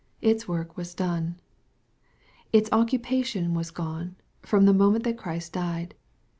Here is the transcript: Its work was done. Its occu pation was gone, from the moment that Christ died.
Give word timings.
Its 0.23 0.47
work 0.47 0.75
was 0.75 0.95
done. 0.95 1.39
Its 2.51 2.71
occu 2.71 2.99
pation 2.99 3.53
was 3.53 3.69
gone, 3.69 4.15
from 4.41 4.65
the 4.65 4.73
moment 4.73 5.03
that 5.03 5.15
Christ 5.15 5.53
died. 5.53 5.93